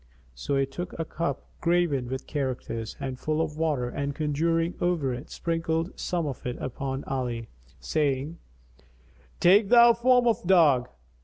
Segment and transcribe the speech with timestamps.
[0.33, 5.13] So he took a cup graven with characters and full of water and conjuring over
[5.13, 8.39] it, sprinkled some of it upon Ali, saying,
[9.39, 10.89] "Take thou form of dog."